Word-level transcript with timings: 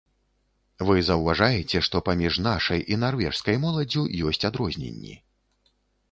Вы 0.85 0.93
заўважаеце, 1.09 1.81
што 1.87 1.99
паміж 2.07 2.39
нашай 2.47 2.81
і 2.95 2.97
нарвежскай 3.03 3.59
моладдзю 3.65 4.03
ёсць 4.31 4.41
адрозненні. 4.49 5.13